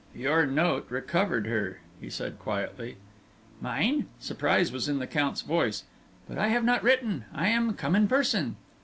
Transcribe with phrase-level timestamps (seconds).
[0.15, 2.97] "Your note recovered her!" he said, quietly.
[3.61, 5.83] "Mine!" Surprise was in the Count's voice.
[6.27, 7.25] "But I have not written.
[7.31, 8.55] I am come in person."